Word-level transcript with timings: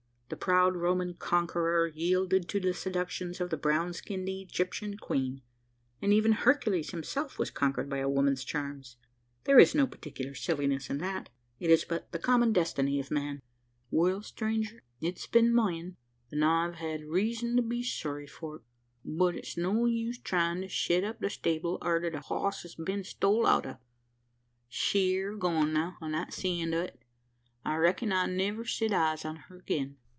The 0.33 0.37
proud 0.47 0.77
Roman 0.77 1.15
conqueror 1.15 1.87
yielded 1.87 2.47
to 2.47 2.59
the 2.61 2.73
seductions 2.73 3.41
of 3.41 3.49
the 3.49 3.57
brown 3.57 3.91
skinned 3.91 4.29
Egyptian 4.29 4.97
queen; 4.97 5.41
and 6.01 6.13
even 6.13 6.31
Hercules 6.31 6.91
himself 6.91 7.37
was 7.37 7.51
conquered 7.51 7.89
by 7.89 7.97
a 7.97 8.07
woman's 8.07 8.45
charms. 8.45 8.95
There 9.43 9.59
is 9.59 9.75
no 9.75 9.85
particular 9.87 10.33
silliness 10.33 10.89
in 10.89 10.99
that. 10.99 11.27
It 11.59 11.69
is 11.69 11.83
but 11.83 12.13
the 12.13 12.17
common 12.17 12.53
destiny 12.53 12.97
of 12.97 13.11
man." 13.11 13.41
"Well, 13.91 14.21
stranger, 14.21 14.81
it's 15.01 15.27
been 15.27 15.53
myen; 15.53 15.97
an' 16.31 16.43
I've 16.43 16.75
hed 16.75 17.01
reezun 17.09 17.57
to 17.57 17.61
be 17.61 17.83
sorry 17.83 18.25
for 18.25 18.55
it. 18.55 18.61
But 19.03 19.35
it's 19.35 19.57
no 19.57 19.85
use 19.85 20.17
tryin' 20.17 20.61
to 20.61 20.69
shet 20.69 21.03
up 21.03 21.19
the 21.19 21.29
stable 21.29 21.77
arter 21.81 22.09
the 22.09 22.21
hoss's 22.21 22.75
been 22.75 23.03
stole 23.03 23.45
out 23.45 23.65
o't. 23.65 23.79
She 24.69 25.17
are 25.17 25.35
gone 25.35 25.73
now; 25.73 25.97
an' 26.01 26.13
that's 26.13 26.37
the 26.37 26.61
end 26.61 26.73
o' 26.73 26.83
it. 26.83 27.01
I 27.65 27.75
reckon 27.75 28.13
I'll 28.13 28.29
niver 28.29 28.63
set 28.63 28.93
eyes 28.93 29.25
on 29.25 29.35
her 29.35 29.57
agin." 29.57 29.97